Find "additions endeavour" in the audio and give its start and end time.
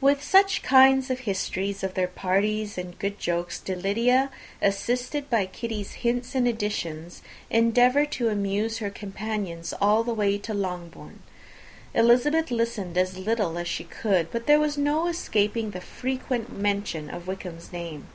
6.46-8.06